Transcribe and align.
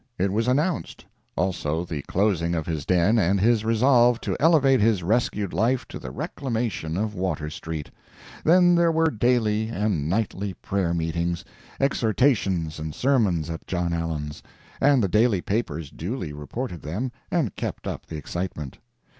It 0.17 0.31
was 0.33 0.47
announced. 0.47 1.05
Also 1.35 1.85
the 1.85 2.01
closing 2.01 2.55
of 2.55 2.65
his 2.65 2.87
den 2.87 3.19
and 3.19 3.39
his 3.39 3.63
resolve 3.63 4.19
to 4.21 4.35
elevate 4.39 4.81
his 4.81 5.03
rescued 5.03 5.53
life 5.53 5.87
to 5.89 5.99
the 5.99 6.09
reclamation 6.09 6.97
of 6.97 7.13
Water 7.13 7.51
street. 7.51 7.91
Then 8.43 8.73
there 8.73 8.91
were 8.91 9.11
daily 9.11 9.67
and 9.69 10.09
nightly 10.09 10.55
prayer 10.55 10.95
meetings, 10.95 11.45
exhortations 11.79 12.79
and 12.79 12.95
sermons 12.95 13.47
at 13.51 13.67
John 13.67 13.93
Allen's, 13.93 14.41
and 14.81 15.03
the 15.03 15.07
daily 15.07 15.39
papers 15.39 15.91
duly 15.91 16.33
reported 16.33 16.81
them 16.81 17.11
and 17.29 17.55
kept 17.55 17.85
up 17.85 18.07
the 18.07 18.17
excitement. 18.17 18.79